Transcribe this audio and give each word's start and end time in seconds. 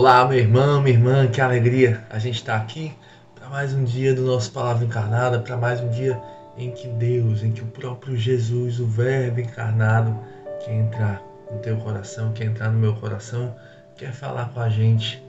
Olá, 0.00 0.24
meu 0.28 0.38
irmão, 0.38 0.80
minha 0.80 0.94
irmã, 0.94 1.26
que 1.26 1.40
alegria 1.40 2.04
a 2.08 2.20
gente 2.20 2.36
estar 2.36 2.56
aqui 2.56 2.96
para 3.34 3.48
mais 3.48 3.74
um 3.74 3.82
dia 3.82 4.14
do 4.14 4.22
nosso 4.22 4.52
Palavra 4.52 4.84
Encarnada, 4.84 5.40
para 5.40 5.56
mais 5.56 5.80
um 5.80 5.88
dia 5.88 6.16
em 6.56 6.70
que 6.70 6.86
Deus, 6.86 7.42
em 7.42 7.50
que 7.50 7.62
o 7.62 7.66
próprio 7.66 8.16
Jesus, 8.16 8.78
o 8.78 8.86
Verbo 8.86 9.40
encarnado, 9.40 10.16
quer 10.64 10.72
entrar 10.72 11.20
no 11.50 11.58
teu 11.58 11.76
coração, 11.78 12.32
quer 12.32 12.44
entrar 12.44 12.70
no 12.70 12.78
meu 12.78 12.94
coração, 12.94 13.52
quer 13.96 14.12
falar 14.12 14.50
com 14.50 14.60
a 14.60 14.68
gente, 14.68 15.20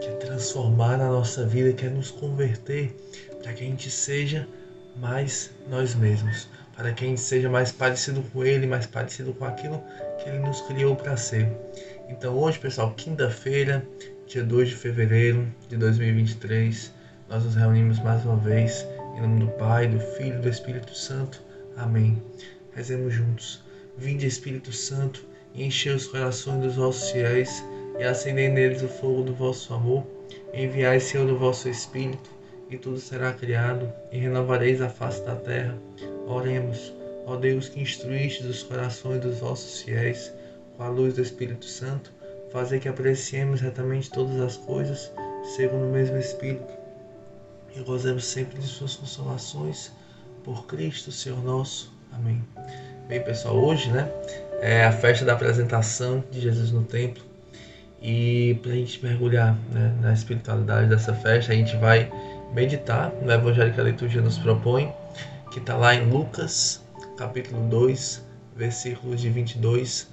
quer 0.00 0.14
transformar 0.14 0.94
a 0.94 1.08
nossa 1.08 1.46
vida, 1.46 1.72
quer 1.72 1.92
nos 1.92 2.10
converter 2.10 2.96
para 3.44 3.52
que 3.52 3.62
a 3.62 3.66
gente 3.68 3.92
seja 3.92 4.44
mais 4.96 5.52
nós 5.70 5.94
mesmos, 5.94 6.48
para 6.76 6.92
que 6.92 7.04
a 7.04 7.06
gente 7.06 7.20
seja 7.20 7.48
mais 7.48 7.70
parecido 7.70 8.24
com 8.32 8.44
Ele, 8.44 8.66
mais 8.66 8.86
parecido 8.86 9.32
com 9.32 9.44
aquilo 9.44 9.80
que 10.18 10.28
Ele 10.28 10.40
nos 10.40 10.62
criou 10.62 10.96
para 10.96 11.16
ser. 11.16 11.48
Então 12.08 12.36
hoje, 12.38 12.58
pessoal, 12.58 12.92
quinta-feira, 12.94 13.82
dia 14.26 14.44
2 14.44 14.68
de 14.68 14.76
fevereiro 14.76 15.48
de 15.70 15.76
2023, 15.78 16.92
nós 17.30 17.44
nos 17.44 17.54
reunimos 17.54 17.98
mais 18.00 18.22
uma 18.26 18.36
vez 18.36 18.86
em 19.16 19.22
nome 19.22 19.40
do 19.40 19.48
Pai, 19.52 19.88
do 19.88 19.98
Filho 19.98 20.38
e 20.38 20.42
do 20.42 20.48
Espírito 20.50 20.94
Santo. 20.94 21.42
Amém. 21.78 22.22
Rezemos 22.74 23.14
juntos. 23.14 23.64
Vinde, 23.96 24.26
Espírito 24.26 24.70
Santo, 24.70 25.24
e 25.54 25.64
enchei 25.64 25.92
os 25.92 26.06
corações 26.06 26.60
dos 26.60 26.76
vossos 26.76 27.10
fiéis 27.10 27.64
e 27.98 28.02
acendei 28.02 28.50
neles 28.50 28.82
o 28.82 28.88
fogo 28.88 29.22
do 29.22 29.32
vosso 29.32 29.72
amor. 29.72 30.04
Enviai, 30.52 31.00
Senhor, 31.00 31.30
o 31.30 31.38
vosso 31.38 31.70
Espírito, 31.70 32.30
e 32.68 32.76
tudo 32.76 32.98
será 32.98 33.32
criado, 33.32 33.90
e 34.12 34.18
renovareis 34.18 34.82
a 34.82 34.90
face 34.90 35.24
da 35.24 35.36
terra. 35.36 35.78
Oremos, 36.26 36.92
ó 37.24 37.36
Deus 37.36 37.70
que 37.70 37.80
instruíste 37.80 38.46
os 38.46 38.62
corações 38.62 39.20
dos 39.22 39.38
vossos 39.38 39.80
fiéis 39.80 40.30
com 40.76 40.82
a 40.82 40.88
luz 40.88 41.14
do 41.14 41.22
Espírito 41.22 41.64
Santo, 41.64 42.12
fazer 42.52 42.80
que 42.80 42.88
apreciemos 42.88 43.60
retamente 43.60 44.10
todas 44.10 44.40
as 44.40 44.56
coisas, 44.56 45.10
segundo 45.56 45.86
o 45.86 45.90
mesmo 45.90 46.16
Espírito, 46.16 46.72
e 47.74 47.80
gozemos 47.80 48.24
sempre 48.24 48.60
de 48.60 48.66
suas 48.66 48.94
consolações, 48.96 49.92
por 50.44 50.66
Cristo, 50.66 51.10
Senhor 51.10 51.42
nosso. 51.42 51.92
Amém. 52.12 52.42
Bem, 53.08 53.22
pessoal, 53.22 53.56
hoje, 53.56 53.90
né, 53.90 54.08
é 54.60 54.84
a 54.84 54.92
festa 54.92 55.24
da 55.24 55.32
apresentação 55.32 56.22
de 56.30 56.40
Jesus 56.40 56.70
no 56.70 56.84
templo. 56.84 57.24
E 58.00 58.58
para 58.62 58.72
a 58.72 58.74
gente 58.74 59.02
mergulhar 59.02 59.56
né, 59.72 59.96
na 60.00 60.12
espiritualidade 60.12 60.88
dessa 60.88 61.14
festa, 61.14 61.52
a 61.52 61.56
gente 61.56 61.74
vai 61.76 62.12
meditar 62.52 63.10
no 63.22 63.32
Evangelho 63.32 63.72
que 63.72 63.80
a 63.80 63.84
liturgia 63.84 64.20
nos 64.20 64.38
propõe, 64.38 64.92
que 65.50 65.58
está 65.58 65.76
lá 65.76 65.94
em 65.94 66.08
Lucas, 66.08 66.84
capítulo 67.16 67.66
2, 67.68 68.22
versículos 68.54 69.20
de 69.20 69.30
22 69.30 70.12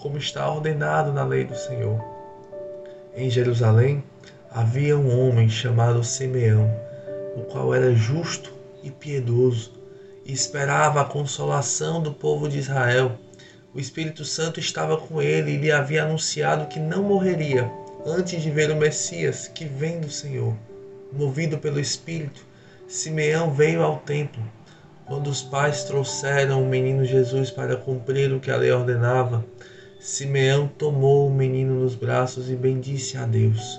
como 0.00 0.16
está 0.16 0.50
ordenado 0.50 1.12
na 1.12 1.24
lei 1.24 1.44
do 1.44 1.54
Senhor. 1.54 2.02
Em 3.14 3.28
Jerusalém 3.28 4.02
havia 4.50 4.96
um 4.96 5.20
homem 5.20 5.48
chamado 5.48 6.02
Simeão, 6.02 6.70
o 7.36 7.42
qual 7.42 7.74
era 7.74 7.94
justo 7.94 8.52
e 8.82 8.90
piedoso 8.90 9.72
e 10.24 10.32
esperava 10.32 11.00
a 11.00 11.04
consolação 11.04 12.02
do 12.02 12.12
povo 12.12 12.48
de 12.48 12.58
Israel. 12.58 13.12
O 13.74 13.78
Espírito 13.78 14.24
Santo 14.24 14.58
estava 14.58 14.96
com 14.96 15.20
ele 15.20 15.52
e 15.52 15.56
lhe 15.56 15.70
havia 15.70 16.04
anunciado 16.04 16.66
que 16.66 16.78
não 16.78 17.02
morreria 17.02 17.70
antes 18.06 18.42
de 18.42 18.50
ver 18.50 18.70
o 18.70 18.76
Messias 18.76 19.48
que 19.48 19.64
vem 19.64 20.00
do 20.00 20.10
Senhor. 20.10 20.54
Movido 21.12 21.58
pelo 21.58 21.78
Espírito, 21.78 22.44
Simeão 22.88 23.52
veio 23.52 23.82
ao 23.82 23.98
templo. 23.98 24.42
Quando 25.06 25.28
os 25.28 25.42
pais 25.42 25.84
trouxeram 25.84 26.62
o 26.62 26.66
menino 26.66 27.04
Jesus 27.04 27.50
para 27.50 27.76
cumprir 27.76 28.32
o 28.32 28.40
que 28.40 28.50
a 28.50 28.56
lei 28.56 28.70
ordenava, 28.70 29.44
Simeão 30.00 30.66
tomou 30.66 31.28
o 31.28 31.30
menino 31.30 31.74
nos 31.74 31.94
braços 31.94 32.50
e 32.50 32.56
bendisse 32.56 33.18
a 33.18 33.26
Deus. 33.26 33.78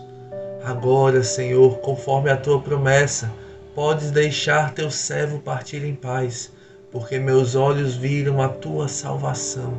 Agora, 0.64 1.24
Senhor, 1.24 1.80
conforme 1.80 2.30
a 2.30 2.38
tua 2.38 2.62
promessa, 2.62 3.34
podes 3.74 4.12
deixar 4.12 4.72
teu 4.76 4.92
servo 4.92 5.40
partir 5.40 5.84
em 5.84 5.96
paz, 5.96 6.52
porque 6.92 7.18
meus 7.18 7.56
olhos 7.56 7.96
viram 7.96 8.40
a 8.40 8.48
tua 8.48 8.88
salvação, 8.88 9.74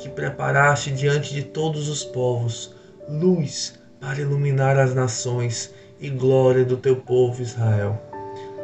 que 0.00 0.08
preparaste 0.08 0.90
diante 0.90 1.32
de 1.32 1.44
todos 1.44 1.88
os 1.88 2.02
povos, 2.02 2.74
luz 3.08 3.78
para 4.00 4.20
iluminar 4.20 4.76
as 4.76 4.92
nações 4.92 5.72
e 6.00 6.10
glória 6.10 6.64
do 6.64 6.76
teu 6.76 6.96
povo 6.96 7.40
Israel. 7.40 8.02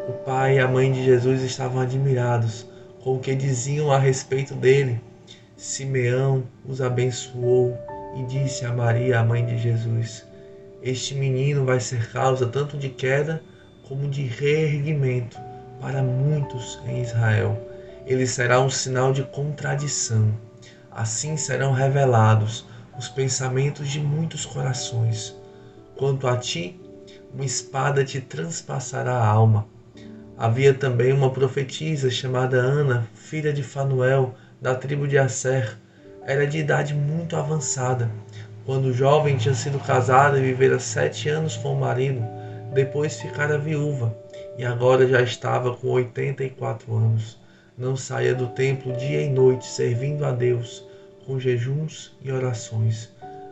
O 0.08 0.12
pai 0.24 0.56
e 0.56 0.58
a 0.58 0.66
mãe 0.66 0.90
de 0.90 1.04
Jesus 1.04 1.40
estavam 1.42 1.80
admirados 1.80 2.66
com 3.00 3.14
o 3.14 3.20
que 3.20 3.32
diziam 3.32 3.92
a 3.92 3.98
respeito 3.98 4.56
dele. 4.56 5.00
Simeão 5.56 6.44
os 6.66 6.80
abençoou 6.80 7.76
e 8.16 8.24
disse 8.24 8.64
a 8.64 8.72
Maria, 8.72 9.20
a 9.20 9.24
mãe 9.24 9.44
de 9.44 9.58
Jesus: 9.58 10.26
Este 10.82 11.14
menino 11.14 11.64
vai 11.64 11.80
ser 11.80 12.10
causa 12.10 12.46
tanto 12.46 12.76
de 12.76 12.88
queda 12.88 13.42
como 13.86 14.08
de 14.08 14.22
reerguimento 14.22 15.38
para 15.80 16.02
muitos 16.02 16.80
em 16.86 17.02
Israel. 17.02 17.60
Ele 18.06 18.26
será 18.26 18.60
um 18.60 18.70
sinal 18.70 19.12
de 19.12 19.22
contradição. 19.22 20.32
Assim 20.90 21.36
serão 21.36 21.72
revelados 21.72 22.66
os 22.98 23.08
pensamentos 23.08 23.88
de 23.88 24.00
muitos 24.00 24.44
corações. 24.44 25.34
Quanto 25.96 26.26
a 26.26 26.36
ti, 26.36 26.80
uma 27.32 27.44
espada 27.44 28.04
te 28.04 28.20
transpassará 28.20 29.14
a 29.14 29.26
alma. 29.26 29.66
Havia 30.36 30.74
também 30.74 31.12
uma 31.12 31.30
profetisa 31.30 32.10
chamada 32.10 32.56
Ana, 32.56 33.06
filha 33.14 33.52
de 33.52 33.62
Fanuel, 33.62 34.34
da 34.62 34.76
tribo 34.76 35.08
de 35.08 35.18
Asser, 35.18 35.76
era 36.24 36.46
de 36.46 36.58
idade 36.58 36.94
muito 36.94 37.34
avançada. 37.34 38.08
Quando 38.64 38.92
jovem 38.92 39.36
tinha 39.36 39.56
sido 39.56 39.76
casada 39.80 40.38
e 40.38 40.42
vivera 40.42 40.78
sete 40.78 41.28
anos 41.28 41.56
com 41.56 41.74
o 41.74 41.80
marido, 41.80 42.22
depois 42.72 43.20
ficara 43.20 43.58
viúva 43.58 44.16
e 44.56 44.64
agora 44.64 45.04
já 45.08 45.20
estava 45.20 45.74
com 45.74 45.88
84 45.88 46.94
anos. 46.94 47.36
Não 47.76 47.96
saía 47.96 48.36
do 48.36 48.46
templo 48.50 48.92
dia 48.92 49.22
e 49.22 49.28
noite, 49.28 49.66
servindo 49.66 50.24
a 50.24 50.30
Deus 50.30 50.86
com 51.26 51.40
jejuns 51.40 52.16
e 52.22 52.30
orações. 52.30 53.10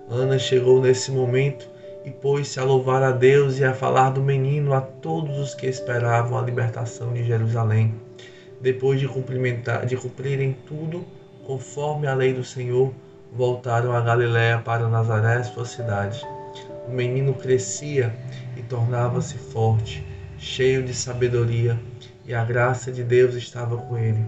Ana 0.09 0.39
chegou 0.39 0.81
nesse 0.81 1.11
momento 1.11 1.69
e 2.05 2.11
pôs-se 2.11 2.61
a 2.61 2.65
louvar 2.65 3.03
a 3.03 3.11
Deus 3.11 3.59
e 3.59 3.65
a 3.65 3.75
falar 3.75 4.11
do 4.11 4.23
menino 4.23 4.73
a 4.73 4.81
todos 4.81 5.37
os 5.39 5.55
que 5.57 5.67
esperavam 5.67 6.39
a 6.39 6.43
libertação 6.43 7.13
de 7.13 7.25
Jerusalém 7.25 8.10
depois 8.61 9.01
de, 9.01 9.09
cumprimentar, 9.09 9.87
de 9.87 9.97
cumprirem 9.97 10.57
tudo 10.67 11.05
conforme 11.47 12.07
a 12.07 12.15
lei 12.15 12.33
do 12.33 12.45
Senhor, 12.45 12.93
voltaram 13.33 13.93
a 13.93 14.01
Galiléia 14.01 14.59
para 14.59 14.89
Nazaré, 14.89 15.43
sua 15.43 15.65
cidade. 15.65 16.25
O 16.87 16.93
menino 16.93 17.35
crescia 17.35 18.15
e 18.57 18.63
tornava-se 18.63 19.39
forte, 19.39 20.05
cheio 20.39 20.83
de 20.83 20.95
sabedoria, 20.95 21.79
e 22.27 22.35
a 22.35 22.45
graça 22.45 22.93
de 22.93 23.03
Deus 23.03 23.35
estava 23.35 23.77
com 23.77 23.99
ele. 23.99 24.25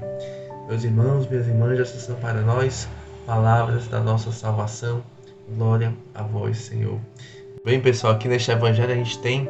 Meus 0.69 0.85
irmãos, 0.85 1.29
minhas 1.29 1.47
irmãs, 1.47 1.79
essas 1.79 2.03
são 2.03 2.17
para 2.17 2.41
nós 2.41 2.89
palavras 3.27 3.87
da 3.89 4.01
nossa 4.01 4.33
salvação. 4.33 5.03
Glória 5.57 5.93
a 6.15 6.23
vós, 6.23 6.59
Senhor. 6.59 6.99
Bem, 7.65 7.81
pessoal, 7.81 8.15
aqui 8.15 8.27
neste 8.27 8.51
evangelho 8.51 8.93
a 8.93 8.97
gente 8.97 9.19
tem 9.21 9.49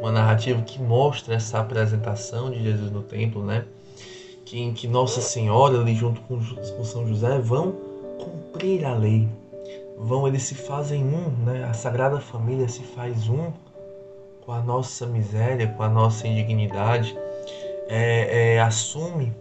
uma 0.00 0.12
narrativa 0.12 0.60
que 0.62 0.82
mostra 0.82 1.34
essa 1.34 1.60
apresentação 1.60 2.50
de 2.50 2.62
Jesus 2.62 2.90
no 2.90 3.02
templo, 3.02 3.44
né? 3.44 3.64
Que, 4.44 4.60
em 4.60 4.72
que 4.72 4.86
Nossa 4.86 5.20
Senhora, 5.20 5.80
ali 5.80 5.94
junto 5.94 6.20
com, 6.22 6.38
com 6.38 6.84
São 6.84 7.06
José, 7.06 7.38
vão 7.38 7.72
cumprir 8.18 8.84
a 8.84 8.94
lei. 8.94 9.28
Vão, 9.96 10.26
eles 10.26 10.42
se 10.42 10.54
fazem 10.54 11.04
um, 11.04 11.30
né? 11.44 11.64
A 11.64 11.72
Sagrada 11.72 12.20
Família 12.20 12.68
se 12.68 12.82
faz 12.82 13.28
um 13.28 13.52
com 14.44 14.52
a 14.52 14.60
nossa 14.60 15.06
miséria, 15.06 15.68
com 15.68 15.82
a 15.82 15.88
nossa 15.88 16.28
indignidade, 16.28 17.16
é, 17.88 18.54
é, 18.54 18.60
assume 18.60 19.32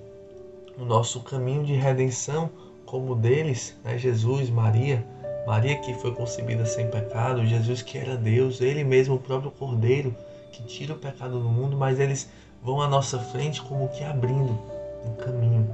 o 0.80 0.86
nosso 0.86 1.20
caminho 1.22 1.64
de 1.64 1.74
redenção 1.74 2.50
como 2.86 3.16
deles, 3.16 3.76
né? 3.84 3.98
Jesus, 3.98 4.50
Maria, 4.50 5.06
Maria 5.46 5.78
que 5.78 5.94
foi 5.96 6.14
concebida 6.14 6.66
sem 6.66 6.90
pecado, 6.90 7.46
Jesus 7.46 7.82
que 7.82 7.98
era 7.98 8.16
Deus, 8.16 8.62
Ele 8.62 8.84
mesmo, 8.84 9.16
o 9.16 9.20
próprio 9.20 9.52
Cordeiro 9.52 10.16
que 10.52 10.64
tira 10.64 10.94
o 10.94 10.98
pecado 10.98 11.40
do 11.40 11.50
mundo, 11.50 11.76
mas 11.76 12.00
eles 12.00 12.30
vão 12.62 12.82
à 12.82 12.88
nossa 12.88 13.20
frente 13.20 13.62
como 13.62 13.90
que 13.90 14.04
abrindo 14.04 14.58
um 15.06 15.16
caminho 15.16 15.70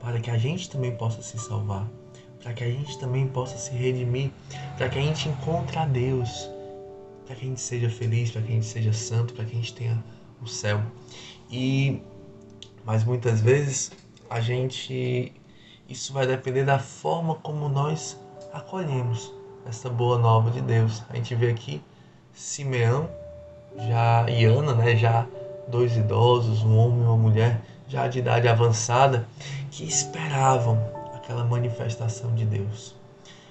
para 0.00 0.20
que 0.20 0.30
a 0.30 0.38
gente 0.38 0.68
também 0.68 0.94
possa 0.96 1.22
se 1.22 1.38
salvar, 1.38 1.88
para 2.42 2.52
que 2.52 2.64
a 2.64 2.70
gente 2.70 2.98
também 2.98 3.26
possa 3.28 3.56
se 3.56 3.70
redimir, 3.72 4.30
para 4.76 4.88
que 4.88 4.98
a 4.98 5.02
gente 5.02 5.28
encontre 5.28 5.78
a 5.78 5.86
Deus 5.86 6.50
para 7.32 7.36
que 7.36 7.46
a 7.46 7.48
gente 7.48 7.60
seja 7.60 7.88
feliz, 7.88 8.30
para 8.30 8.42
que 8.42 8.52
a 8.52 8.54
gente 8.54 8.66
seja 8.66 8.92
santo, 8.92 9.32
para 9.34 9.44
que 9.44 9.52
a 9.52 9.54
gente 9.54 9.72
tenha 9.74 10.02
o 10.40 10.46
céu. 10.46 10.80
E 11.50 12.02
mas 12.84 13.04
muitas 13.04 13.40
vezes 13.40 13.92
a 14.28 14.40
gente 14.40 15.32
isso 15.88 16.12
vai 16.12 16.26
depender 16.26 16.64
da 16.64 16.78
forma 16.78 17.36
como 17.36 17.68
nós 17.68 18.18
acolhemos 18.52 19.32
essa 19.66 19.88
boa 19.88 20.18
nova 20.18 20.50
de 20.50 20.60
Deus. 20.60 21.02
A 21.08 21.16
gente 21.16 21.34
vê 21.34 21.50
aqui 21.50 21.82
Simeão 22.32 23.08
já 23.88 24.28
e 24.28 24.44
Ana, 24.44 24.74
né, 24.74 24.96
já 24.96 25.26
dois 25.68 25.96
idosos, 25.96 26.62
um 26.62 26.76
homem 26.76 27.00
e 27.00 27.02
uma 27.02 27.16
mulher 27.16 27.60
já 27.92 28.08
de 28.08 28.20
idade 28.20 28.48
avançada 28.48 29.28
que 29.70 29.84
esperavam 29.84 30.82
aquela 31.14 31.44
manifestação 31.44 32.34
de 32.34 32.46
Deus. 32.46 32.94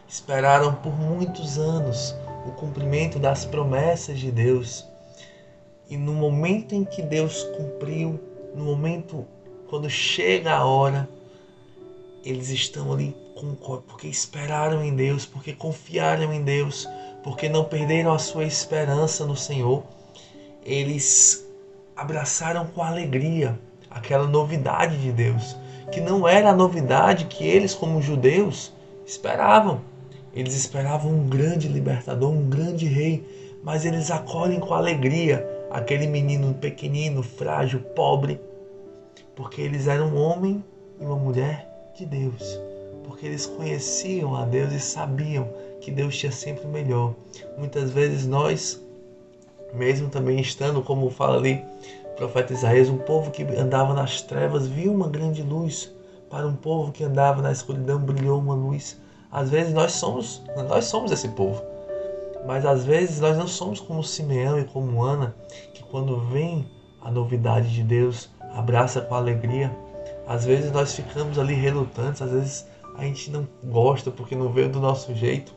Esperaram 0.10 0.74
por 0.74 1.00
muitos 1.00 1.60
anos 1.60 2.16
o 2.48 2.52
cumprimento 2.54 3.20
das 3.20 3.46
promessas 3.46 4.20
de 4.20 4.32
Deus. 4.32 4.84
E 5.88 5.96
no 5.96 6.14
momento 6.14 6.74
em 6.74 6.84
que 6.84 7.04
Deus 7.04 7.44
cumpriu, 7.56 8.20
no 8.56 8.64
momento 8.64 9.28
quando 9.70 9.88
chega 9.88 10.54
a 10.56 10.66
hora, 10.66 11.08
eles 12.26 12.50
estão 12.50 12.92
ali 12.92 13.16
com, 13.36 13.54
porque 13.82 14.08
esperaram 14.08 14.84
em 14.84 14.96
Deus, 14.96 15.24
porque 15.24 15.54
confiaram 15.54 16.34
em 16.34 16.42
Deus, 16.44 16.90
porque 17.24 17.48
não 17.48 17.64
perderam 17.64 18.12
a 18.12 18.18
sua 18.18 18.44
esperança 18.44 19.24
no 19.24 19.38
Senhor. 19.38 19.84
Eles 20.66 21.48
abraçaram 21.96 22.66
com 22.66 22.82
alegria 22.82 23.58
aquela 23.92 24.26
novidade 24.26 24.98
de 24.98 25.12
Deus, 25.12 25.56
que 25.92 26.00
não 26.00 26.28
era 26.28 26.50
a 26.50 26.56
novidade 26.56 27.26
que 27.26 27.46
eles, 27.46 27.76
como 27.76 28.02
judeus, 28.02 28.72
esperavam. 29.06 29.82
Eles 30.34 30.56
esperavam 30.56 31.12
um 31.12 31.28
grande 31.28 31.68
libertador, 31.68 32.32
um 32.32 32.50
grande 32.50 32.86
rei, 32.86 33.24
mas 33.62 33.86
eles 33.86 34.10
acolhem 34.10 34.60
com 34.60 34.74
alegria 34.74 35.46
aquele 35.70 36.08
menino 36.08 36.54
pequenino, 36.54 37.22
frágil, 37.22 37.82
pobre, 37.96 38.40
porque 39.36 39.62
eles 39.62 39.88
eram 39.88 40.08
um 40.08 40.18
homem 40.18 40.64
e 41.00 41.06
uma 41.06 41.16
mulher 41.16 41.68
de 41.96 42.06
Deus, 42.06 42.60
porque 43.06 43.26
eles 43.26 43.46
conheciam 43.46 44.36
a 44.36 44.46
Deus 44.46 44.72
e 44.72 44.80
sabiam 44.80 45.48
que 45.82 45.92
Deus 45.92 46.18
tinha 46.18 46.32
sempre 46.32 46.66
o 46.66 46.70
melhor. 46.70 47.14
Muitas 47.58 47.92
vezes 47.92 48.26
nós, 48.26 48.82
mesmo 49.74 50.10
também 50.10 50.40
estando, 50.40 50.82
como 50.82 51.10
fala 51.10 51.38
ali 51.38 51.62
profeta 52.22 52.54
Isaías, 52.54 52.88
um 52.88 53.00
povo 53.00 53.32
que 53.32 53.42
andava 53.42 53.96
nas 53.96 54.22
trevas 54.22 54.68
viu 54.68 54.94
uma 54.94 55.10
grande 55.10 55.42
luz, 55.42 55.92
para 56.30 56.46
um 56.46 56.56
povo 56.56 56.92
que 56.92 57.04
andava 57.04 57.42
na 57.42 57.52
escuridão 57.52 58.00
brilhou 58.00 58.40
uma 58.40 58.54
luz. 58.54 59.02
Às 59.32 59.50
vezes 59.50 59.74
nós 59.74 59.94
somos, 59.94 60.40
nós 60.70 60.86
somos 60.86 61.12
esse 61.12 61.30
povo. 61.30 61.64
Mas 62.46 62.64
às 62.64 62.86
vezes 62.86 63.20
nós 63.20 63.36
não 63.36 63.48
somos 63.48 63.80
como 63.80 64.04
Simeão 64.04 64.60
e 64.60 64.66
como 64.66 65.04
Ana, 65.04 65.36
que 65.74 65.82
quando 65.86 66.20
vem 66.28 66.70
a 67.02 67.10
novidade 67.10 67.74
de 67.74 67.82
Deus, 67.82 68.30
abraça 68.54 69.02
com 69.02 69.16
alegria. 69.16 69.76
Às 70.28 70.46
vezes 70.46 70.72
nós 70.72 70.94
ficamos 70.94 71.40
ali 71.40 71.56
relutantes, 71.56 72.22
às 72.22 72.32
vezes 72.32 72.68
a 73.00 73.04
gente 73.04 73.32
não 73.32 73.48
gosta 73.64 74.12
porque 74.12 74.36
não 74.36 74.50
veio 74.50 74.70
do 74.70 74.80
nosso 74.80 75.16
jeito, 75.16 75.56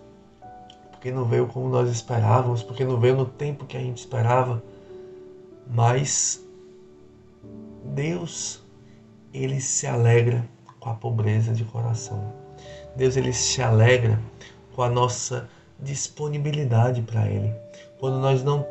porque 0.90 1.11
não 1.11 1.26
veio 1.26 1.46
como 1.46 1.69
nós 1.69 1.90
esperávamos, 1.90 2.62
porque 2.62 2.87
não 2.87 2.99
veio 2.99 3.16
no 3.16 3.26
tempo 3.26 3.66
que 3.66 3.76
a 3.76 3.81
gente 3.81 3.99
esperava. 3.99 4.62
Mas 5.66 6.43
Deus, 7.84 8.62
ele 9.32 9.60
se 9.60 9.86
alegra 9.86 10.48
com 10.81 10.90
a 10.90 10.94
pobreza 10.94 11.52
de 11.52 11.64
coração. 11.64 12.32
Deus 12.96 13.16
ele 13.16 13.32
se 13.32 13.60
alegra 13.62 14.19
com 14.75 14.82
a 14.82 14.88
nossa 14.88 15.48
disponibilidade 15.78 17.02
para 17.02 17.28
Ele. 17.28 17.52
Quando 17.98 18.19
nós 18.19 18.42
não 18.42 18.66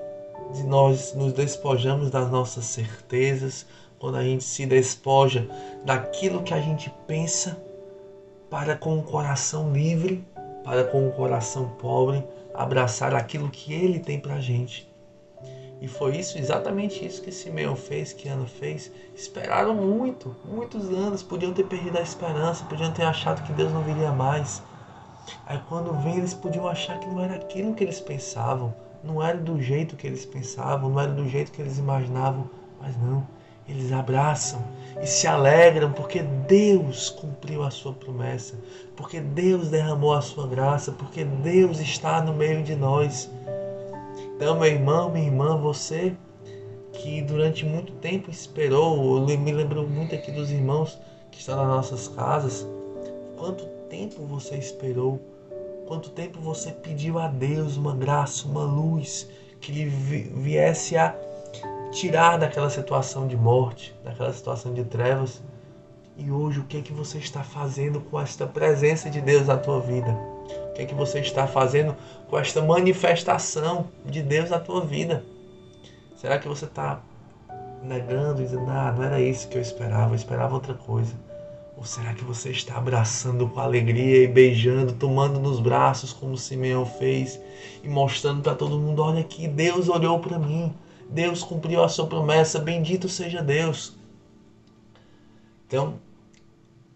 nós 0.65 1.15
nos 1.15 1.33
despojamos 1.33 2.11
das 2.11 2.29
nossas 2.29 2.65
certezas, 2.65 3.65
quando 3.97 4.17
a 4.17 4.23
gente 4.23 4.43
se 4.43 4.65
despoja 4.65 5.47
daquilo 5.85 6.43
que 6.43 6.53
a 6.53 6.59
gente 6.59 6.93
pensa 7.07 7.57
para 8.49 8.75
com 8.75 8.99
o 8.99 9.03
coração 9.03 9.71
livre, 9.71 10.23
para 10.63 10.83
com 10.83 11.07
o 11.07 11.11
coração 11.11 11.69
pobre, 11.79 12.23
abraçar 12.53 13.15
aquilo 13.15 13.49
que 13.49 13.73
Ele 13.73 13.99
tem 13.99 14.19
para 14.19 14.35
a 14.35 14.41
gente. 14.41 14.92
E 15.83 15.87
foi 15.89 16.15
isso, 16.15 16.37
exatamente 16.37 17.05
isso 17.05 17.21
que 17.21 17.29
Simeão 17.29 17.75
fez, 17.75 18.13
que 18.13 18.29
Ana 18.29 18.45
fez. 18.45 18.89
Esperaram 19.13 19.75
muito, 19.75 20.33
muitos 20.45 20.87
anos, 20.87 21.21
podiam 21.21 21.51
ter 21.51 21.65
perdido 21.65 21.97
a 21.97 22.01
esperança, 22.01 22.63
podiam 22.63 22.89
ter 22.93 23.03
achado 23.03 23.43
que 23.43 23.51
Deus 23.51 23.69
não 23.73 23.83
viria 23.83 24.09
mais. 24.09 24.63
Aí 25.45 25.59
quando 25.67 25.91
vem, 26.01 26.19
eles 26.19 26.33
podiam 26.33 26.69
achar 26.69 26.97
que 27.01 27.07
não 27.07 27.21
era 27.21 27.35
aquilo 27.35 27.73
que 27.73 27.83
eles 27.83 27.99
pensavam, 27.99 28.73
não 29.03 29.21
era 29.21 29.37
do 29.37 29.61
jeito 29.61 29.97
que 29.97 30.07
eles 30.07 30.25
pensavam, 30.25 30.89
não 30.89 31.01
era 31.01 31.11
do 31.11 31.27
jeito 31.27 31.51
que 31.51 31.61
eles 31.61 31.77
imaginavam, 31.77 32.49
mas 32.81 32.95
não. 32.95 33.27
Eles 33.67 33.91
abraçam 33.91 34.63
e 35.01 35.05
se 35.05 35.27
alegram 35.27 35.91
porque 35.91 36.21
Deus 36.21 37.09
cumpriu 37.09 37.61
a 37.61 37.69
sua 37.69 37.91
promessa, 37.91 38.55
porque 38.95 39.19
Deus 39.19 39.67
derramou 39.67 40.13
a 40.13 40.21
sua 40.21 40.47
graça, 40.47 40.93
porque 40.93 41.25
Deus 41.25 41.81
está 41.81 42.21
no 42.21 42.33
meio 42.33 42.63
de 42.63 42.73
nós. 42.73 43.29
Então, 44.35 44.59
meu 44.59 44.67
irmão, 44.67 45.11
minha 45.11 45.25
irmã, 45.25 45.57
você 45.57 46.15
que 46.93 47.21
durante 47.21 47.65
muito 47.65 47.91
tempo 47.93 48.29
esperou, 48.29 49.17
eu 49.29 49.37
me 49.37 49.51
lembro 49.51 49.87
muito 49.87 50.13
aqui 50.13 50.31
dos 50.31 50.51
irmãos 50.51 50.99
que 51.31 51.39
estão 51.39 51.57
nas 51.57 51.67
nossas 51.67 52.07
casas, 52.07 52.67
quanto 53.37 53.65
tempo 53.89 54.25
você 54.25 54.55
esperou, 54.55 55.19
quanto 55.87 56.09
tempo 56.11 56.39
você 56.39 56.71
pediu 56.71 57.19
a 57.19 57.27
Deus 57.27 57.77
uma 57.77 57.95
graça, 57.95 58.47
uma 58.47 58.63
luz 58.63 59.27
que 59.59 59.71
lhe 59.71 59.85
viesse 59.85 60.95
a 60.95 61.15
tirar 61.91 62.37
daquela 62.37 62.69
situação 62.69 63.27
de 63.27 63.35
morte, 63.35 63.95
daquela 64.03 64.33
situação 64.33 64.73
de 64.73 64.83
trevas. 64.83 65.41
E 66.17 66.31
hoje 66.31 66.59
o 66.59 66.65
que 66.65 66.77
é 66.77 66.81
que 66.81 66.93
você 66.93 67.17
está 67.17 67.43
fazendo 67.43 67.99
com 68.01 68.19
esta 68.19 68.45
presença 68.45 69.09
de 69.09 69.19
Deus 69.19 69.47
na 69.47 69.57
tua 69.57 69.79
vida? 69.79 70.32
O 70.73 70.75
que 70.75 70.81
é 70.81 70.85
que 70.87 70.95
você 70.95 71.19
está 71.19 71.45
fazendo 71.45 71.95
com 72.27 72.39
esta 72.39 72.59
manifestação 72.59 73.89
de 74.03 74.23
Deus 74.23 74.49
na 74.49 74.59
tua 74.59 74.81
vida? 74.81 75.23
Será 76.17 76.39
que 76.39 76.47
você 76.47 76.65
está 76.65 76.99
negando 77.83 78.41
dizendo, 78.41 78.71
ah, 78.71 78.91
não 78.91 79.03
era 79.03 79.21
isso 79.21 79.47
que 79.49 79.55
eu 79.55 79.61
esperava, 79.61 80.13
eu 80.13 80.15
esperava 80.15 80.55
outra 80.55 80.73
coisa? 80.73 81.13
Ou 81.77 81.85
será 81.85 82.15
que 82.15 82.23
você 82.23 82.49
está 82.49 82.75
abraçando 82.75 83.47
com 83.47 83.59
alegria 83.59 84.23
e 84.23 84.27
beijando, 84.27 84.93
tomando 84.93 85.39
nos 85.39 85.59
braços 85.59 86.11
como 86.11 86.35
Simeão 86.35 86.87
fez 86.87 87.39
e 87.83 87.87
mostrando 87.87 88.41
para 88.41 88.55
todo 88.55 88.79
mundo: 88.79 89.03
olha 89.03 89.21
aqui, 89.21 89.47
Deus 89.47 89.89
olhou 89.89 90.17
para 90.17 90.39
mim, 90.39 90.73
Deus 91.07 91.43
cumpriu 91.43 91.83
a 91.83 91.87
sua 91.87 92.07
promessa, 92.07 92.57
bendito 92.57 93.07
seja 93.07 93.43
Deus. 93.43 93.95
Então, 95.67 95.99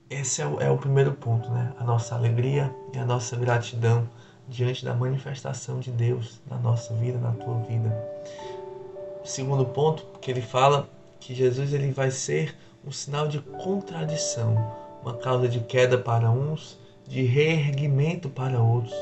esse 0.09 0.41
é 0.41 0.47
o, 0.47 0.61
é 0.61 0.69
o 0.69 0.77
primeiro 0.77 1.11
ponto, 1.13 1.49
né? 1.51 1.73
A 1.79 1.83
nossa 1.83 2.15
alegria 2.15 2.73
e 2.93 2.97
a 2.97 3.05
nossa 3.05 3.35
gratidão 3.35 4.07
diante 4.47 4.85
da 4.85 4.93
manifestação 4.93 5.79
de 5.79 5.91
Deus 5.91 6.39
na 6.49 6.57
nossa 6.57 6.93
vida, 6.93 7.17
na 7.17 7.31
tua 7.31 7.59
vida. 7.59 7.93
O 9.23 9.27
segundo 9.27 9.65
ponto 9.65 10.05
que 10.21 10.31
ele 10.31 10.41
fala 10.41 10.87
que 11.19 11.35
Jesus 11.35 11.73
ele 11.73 11.91
vai 11.91 12.09
ser 12.09 12.55
um 12.85 12.91
sinal 12.91 13.27
de 13.27 13.39
contradição, 13.39 14.73
uma 15.01 15.13
causa 15.15 15.49
de 15.49 15.59
queda 15.59 15.97
para 15.97 16.31
uns, 16.31 16.79
de 17.05 17.23
reerguimento 17.23 18.29
para 18.29 18.61
outros. 18.61 18.95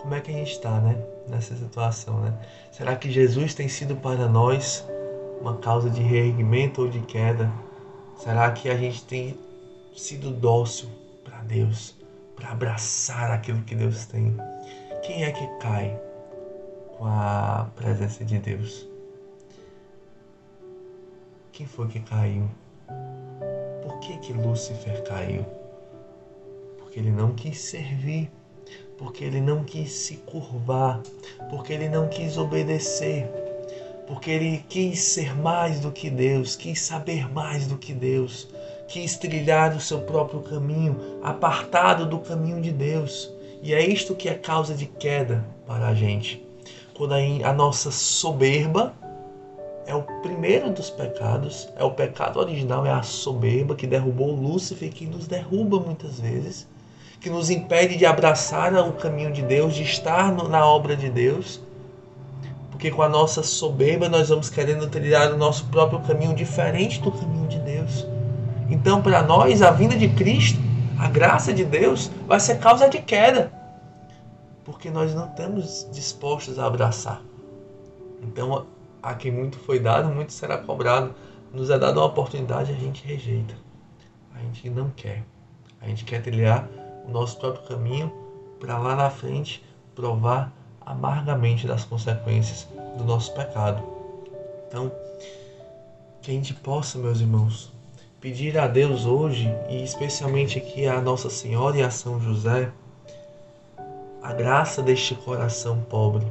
Como 0.00 0.14
é 0.14 0.20
que 0.20 0.30
a 0.30 0.34
gente 0.34 0.52
está, 0.52 0.80
né? 0.80 0.96
Nessa 1.28 1.54
situação, 1.54 2.20
né? 2.20 2.32
Será 2.72 2.96
que 2.96 3.10
Jesus 3.10 3.52
tem 3.52 3.68
sido 3.68 3.96
para 3.96 4.26
nós 4.26 4.82
uma 5.42 5.58
causa 5.58 5.90
de 5.90 6.00
reerguimento 6.00 6.80
ou 6.80 6.88
de 6.88 7.00
queda? 7.00 7.50
Será 8.16 8.50
que 8.50 8.70
a 8.70 8.76
gente 8.76 9.04
tem 9.04 9.36
sido 9.94 10.30
dócil 10.30 10.88
para 11.24 11.38
Deus, 11.42 11.96
para 12.36 12.50
abraçar 12.50 13.30
aquilo 13.30 13.62
que 13.62 13.74
Deus 13.74 14.06
tem. 14.06 14.34
Quem 15.02 15.24
é 15.24 15.30
que 15.30 15.46
cai 15.58 15.98
com 16.96 17.06
a 17.06 17.70
presença 17.76 18.24
de 18.24 18.38
Deus? 18.38 18.88
Quem 21.52 21.66
foi 21.66 21.88
que 21.88 22.00
caiu? 22.00 22.48
Por 23.82 23.98
que 24.00 24.16
que 24.18 24.32
Lúcifer 24.32 25.02
caiu? 25.04 25.44
Porque 26.78 27.00
ele 27.00 27.10
não 27.10 27.34
quis 27.34 27.58
servir, 27.58 28.30
porque 28.96 29.24
ele 29.24 29.40
não 29.40 29.64
quis 29.64 29.92
se 29.92 30.16
curvar, 30.18 31.00
porque 31.50 31.72
ele 31.72 31.88
não 31.88 32.08
quis 32.08 32.36
obedecer, 32.36 33.26
porque 34.06 34.30
ele 34.30 34.64
quis 34.68 35.00
ser 35.00 35.36
mais 35.36 35.80
do 35.80 35.90
que 35.90 36.08
Deus, 36.08 36.56
quis 36.56 36.80
saber 36.80 37.28
mais 37.32 37.66
do 37.66 37.76
que 37.76 37.92
Deus 37.92 38.48
quis 38.88 39.16
trilhar 39.16 39.76
o 39.76 39.80
seu 39.80 40.00
próprio 40.00 40.40
caminho, 40.40 41.20
apartado 41.22 42.06
do 42.06 42.18
caminho 42.18 42.60
de 42.60 42.72
Deus. 42.72 43.30
E 43.62 43.74
é 43.74 43.86
isto 43.86 44.14
que 44.14 44.28
é 44.28 44.34
causa 44.34 44.74
de 44.74 44.86
queda 44.86 45.44
para 45.66 45.88
a 45.88 45.94
gente. 45.94 46.42
Quando 46.94 47.14
a 47.14 47.52
nossa 47.52 47.90
soberba 47.92 48.94
é 49.86 49.94
o 49.94 50.02
primeiro 50.22 50.70
dos 50.70 50.90
pecados, 50.90 51.68
é 51.76 51.84
o 51.84 51.90
pecado 51.90 52.38
original, 52.38 52.84
é 52.84 52.90
a 52.90 53.02
soberba 53.02 53.76
que 53.76 53.86
derrubou 53.86 54.34
Lúcifer, 54.34 54.90
que 54.90 55.06
nos 55.06 55.26
derruba 55.26 55.78
muitas 55.78 56.18
vezes, 56.18 56.66
que 57.20 57.30
nos 57.30 57.50
impede 57.50 57.96
de 57.96 58.06
abraçar 58.06 58.74
o 58.74 58.92
caminho 58.92 59.32
de 59.32 59.42
Deus, 59.42 59.74
de 59.74 59.82
estar 59.82 60.32
na 60.32 60.66
obra 60.66 60.96
de 60.96 61.10
Deus, 61.10 61.60
Porque 62.70 62.92
com 62.92 63.02
a 63.02 63.08
nossa 63.08 63.42
soberba 63.42 64.08
nós 64.08 64.28
vamos 64.28 64.48
querendo 64.48 64.88
trilhar 64.88 65.32
o 65.32 65.36
nosso 65.36 65.64
próprio 65.64 65.98
caminho 66.00 66.32
diferente 66.32 67.00
do 67.00 67.10
caminho 67.10 67.48
de 67.48 67.58
Deus. 67.58 68.06
Então, 68.68 69.00
para 69.00 69.22
nós, 69.22 69.62
a 69.62 69.70
vinda 69.70 69.96
de 69.96 70.08
Cristo, 70.08 70.60
a 70.98 71.08
graça 71.08 71.52
de 71.52 71.64
Deus, 71.64 72.10
vai 72.26 72.38
ser 72.38 72.58
causa 72.58 72.88
de 72.88 72.98
queda. 72.98 73.52
Porque 74.64 74.90
nós 74.90 75.14
não 75.14 75.26
estamos 75.26 75.88
dispostos 75.90 76.58
a 76.58 76.66
abraçar. 76.66 77.22
Então, 78.22 78.66
a 79.02 79.14
quem 79.14 79.32
muito 79.32 79.58
foi 79.58 79.78
dado, 79.78 80.08
muito 80.08 80.32
será 80.32 80.58
cobrado. 80.58 81.14
Nos 81.52 81.70
é 81.70 81.78
dada 81.78 81.98
uma 81.98 82.06
oportunidade, 82.06 82.72
a 82.72 82.74
gente 82.74 83.06
rejeita. 83.06 83.54
A 84.34 84.40
gente 84.40 84.68
não 84.68 84.90
quer. 84.90 85.24
A 85.80 85.86
gente 85.86 86.04
quer 86.04 86.20
trilhar 86.20 86.68
o 87.06 87.10
nosso 87.10 87.38
próprio 87.38 87.66
caminho 87.66 88.12
para 88.60 88.76
lá 88.76 88.94
na 88.94 89.08
frente 89.08 89.64
provar 89.94 90.52
amargamente 90.84 91.66
das 91.66 91.84
consequências 91.84 92.68
do 92.96 93.04
nosso 93.04 93.32
pecado. 93.34 93.82
Então, 94.66 94.92
que 96.20 96.30
a 96.30 96.34
gente 96.34 96.52
possa, 96.52 96.98
meus 96.98 97.20
irmãos, 97.20 97.72
pedir 98.20 98.58
a 98.58 98.66
Deus 98.66 99.06
hoje, 99.06 99.48
e 99.68 99.82
especialmente 99.84 100.58
aqui 100.58 100.86
a 100.86 101.00
Nossa 101.00 101.30
Senhora 101.30 101.76
e 101.76 101.82
a 101.82 101.90
São 101.90 102.20
José, 102.20 102.70
a 104.20 104.32
graça 104.32 104.82
deste 104.82 105.14
coração 105.14 105.86
pobre, 105.88 106.26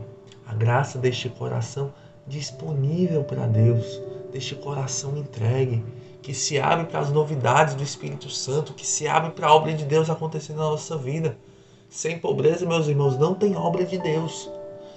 a 0.46 0.54
graça 0.54 0.98
deste 1.00 1.30
coração 1.30 1.94
disponível 2.28 3.24
para 3.24 3.48
Deus, 3.48 4.02
deste 4.34 4.54
coração 4.54 5.18
entregue, 5.18 5.82
que 6.22 6.34
se 6.34 6.60
abre 6.60 6.88
para 6.88 7.00
as 7.00 7.10
novidades 7.10 7.74
do 7.74 7.84
Espírito 7.84 8.30
Santo, 8.30 8.74
que 8.74 8.86
se 8.86 9.08
abre 9.08 9.32
para 9.32 9.48
a 9.48 9.56
obra 9.56 9.74
de 9.74 9.86
Deus 9.86 10.10
acontecendo 10.10 10.58
na 10.58 10.70
nossa 10.70 10.98
vida. 10.98 11.38
Sem 11.90 12.20
pobreza, 12.20 12.66
meus 12.66 12.90
irmãos, 12.90 13.18
não 13.18 13.34
tem 13.34 13.56
obra 13.56 13.86
de 13.86 13.98
Deus. 13.98 14.50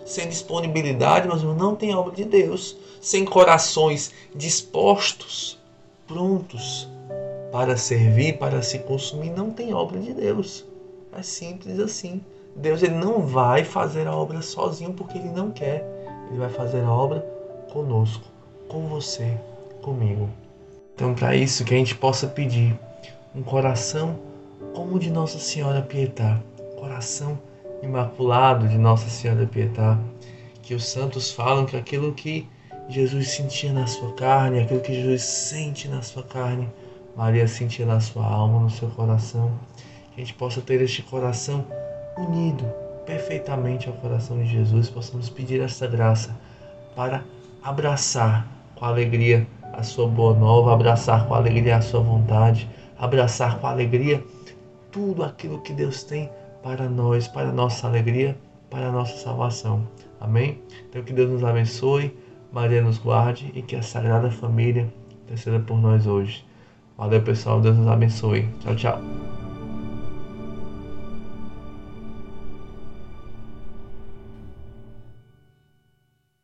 Sem 0.04 0.28
disponibilidade, 0.28 1.28
meus 1.28 1.40
irmãos, 1.40 1.56
não 1.56 1.76
tem 1.76 1.94
obra 1.94 2.12
de 2.12 2.24
Deus. 2.24 2.76
Sem 3.00 3.24
corações 3.24 4.12
dispostos, 4.34 5.59
prontos 6.10 6.88
para 7.52 7.76
servir, 7.76 8.36
para 8.36 8.62
se 8.62 8.80
consumir, 8.80 9.30
não 9.30 9.52
tem 9.52 9.72
obra 9.72 10.00
de 10.00 10.12
Deus. 10.12 10.66
É 11.16 11.22
simples 11.22 11.78
assim. 11.78 12.20
Deus 12.56 12.82
ele 12.82 12.96
não 12.96 13.24
vai 13.24 13.62
fazer 13.62 14.08
a 14.08 14.14
obra 14.14 14.42
sozinho 14.42 14.92
porque 14.92 15.16
ele 15.16 15.28
não 15.28 15.52
quer. 15.52 15.86
Ele 16.28 16.38
vai 16.38 16.50
fazer 16.50 16.82
a 16.82 16.90
obra 16.90 17.20
conosco, 17.72 18.24
com 18.68 18.88
você, 18.88 19.38
comigo. 19.82 20.28
Então, 20.94 21.14
para 21.14 21.36
isso, 21.36 21.64
que 21.64 21.74
a 21.74 21.76
gente 21.76 21.94
possa 21.94 22.26
pedir 22.26 22.76
um 23.34 23.42
coração 23.42 24.18
como 24.74 24.96
o 24.96 24.98
de 24.98 25.10
Nossa 25.10 25.38
Senhora 25.38 25.80
Pietá, 25.80 26.40
coração 26.76 27.38
imaculado 27.82 28.66
de 28.66 28.76
Nossa 28.76 29.08
Senhora 29.08 29.46
Pietá, 29.46 29.98
que 30.60 30.74
os 30.74 30.86
santos 30.86 31.32
falam 31.32 31.64
que 31.64 31.76
aquilo 31.76 32.12
que 32.12 32.48
Jesus 32.90 33.28
sentia 33.28 33.72
na 33.72 33.86
sua 33.86 34.12
carne, 34.14 34.60
aquilo 34.60 34.80
que 34.80 34.92
Jesus 34.92 35.22
sente 35.22 35.86
na 35.86 36.02
sua 36.02 36.22
carne, 36.22 36.68
Maria 37.16 37.46
sentia 37.46 37.86
na 37.86 38.00
sua 38.00 38.26
alma, 38.26 38.60
no 38.60 38.70
seu 38.70 38.88
coração, 38.90 39.52
que 40.12 40.20
a 40.20 40.24
gente 40.24 40.34
possa 40.34 40.60
ter 40.60 40.80
este 40.80 41.02
coração 41.02 41.64
unido 42.18 42.64
perfeitamente 43.06 43.88
ao 43.88 43.94
coração 43.94 44.38
de 44.38 44.46
Jesus, 44.46 44.90
possamos 44.90 45.28
pedir 45.28 45.60
essa 45.60 45.86
graça 45.86 46.36
para 46.94 47.24
abraçar 47.62 48.46
com 48.74 48.84
alegria 48.84 49.46
a 49.72 49.82
sua 49.82 50.08
boa 50.08 50.34
nova, 50.34 50.72
abraçar 50.72 51.26
com 51.26 51.34
alegria 51.34 51.76
a 51.76 51.80
sua 51.80 52.00
vontade, 52.00 52.68
abraçar 52.98 53.58
com 53.58 53.66
alegria 53.66 54.22
tudo 54.90 55.22
aquilo 55.22 55.60
que 55.60 55.72
Deus 55.72 56.02
tem 56.02 56.28
para 56.62 56.88
nós, 56.88 57.28
para 57.28 57.48
a 57.48 57.52
nossa 57.52 57.86
alegria, 57.86 58.36
para 58.68 58.88
a 58.88 58.92
nossa 58.92 59.16
salvação. 59.16 59.86
Amém? 60.20 60.60
Então 60.88 61.02
que 61.02 61.12
Deus 61.12 61.30
nos 61.30 61.44
abençoe, 61.44 62.14
Maria 62.52 62.82
nos 62.82 62.98
guarde 62.98 63.50
e 63.54 63.62
que 63.62 63.76
a 63.76 63.82
Sagrada 63.82 64.30
Família 64.30 64.92
interceda 65.24 65.60
por 65.60 65.78
nós 65.78 66.06
hoje. 66.06 66.44
Valeu 66.96 67.22
pessoal, 67.22 67.60
Deus 67.60 67.76
nos 67.76 67.86
abençoe. 67.86 68.48
Tchau, 68.60 68.76
tchau. 68.76 69.39